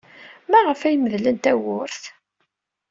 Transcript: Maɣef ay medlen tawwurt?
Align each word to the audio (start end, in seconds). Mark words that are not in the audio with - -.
Maɣef 0.49 0.81
ay 0.83 0.95
medlen 0.97 1.37
tawwurt? 1.37 2.03